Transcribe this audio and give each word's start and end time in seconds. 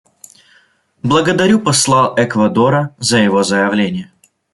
Благодарю 1.03 1.59
посла 1.59 2.11
Эквадора 2.17 2.95
за 2.97 3.19
его 3.19 3.43
заявление. 3.43 4.11